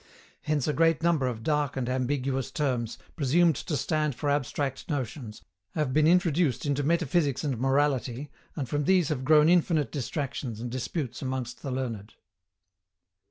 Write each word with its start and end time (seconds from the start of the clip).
Hence 0.41 0.67
a 0.67 0.73
great 0.73 1.03
number 1.03 1.27
of 1.27 1.43
dark 1.43 1.77
and 1.77 1.87
ambiguous 1.87 2.49
terms, 2.49 2.97
presumed 3.15 3.55
to 3.57 3.77
stand 3.77 4.15
for 4.15 4.31
abstract 4.31 4.89
notions, 4.89 5.43
have 5.75 5.93
been 5.93 6.07
introduced 6.07 6.65
into 6.65 6.81
metaphysics 6.81 7.43
and 7.43 7.59
morality, 7.59 8.31
and 8.55 8.67
from 8.67 8.85
these 8.85 9.09
have 9.09 9.23
grown 9.23 9.47
infinite 9.47 9.91
distractions 9.91 10.59
and 10.59 10.71
disputes 10.71 11.21
amongst 11.21 11.61
the 11.61 11.69
learned. 11.69 12.15